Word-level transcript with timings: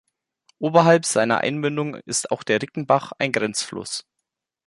Oberhalb 0.57 1.05
seiner 1.05 1.41
Einmündung 1.41 1.93
ist 1.93 2.31
auch 2.31 2.41
der 2.41 2.59
Rickenbach 2.59 3.11
ein 3.19 3.31
Grenzfluss. 3.31 4.03